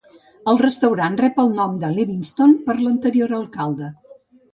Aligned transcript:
El 0.51 0.59
restaurant 0.59 1.17
rep 1.19 1.35
el 1.43 1.53
nom 1.59 1.75
de 1.83 1.91
Livingston 1.97 2.55
per 2.71 2.77
l'anterior 2.79 3.37
alcalde. 3.41 3.91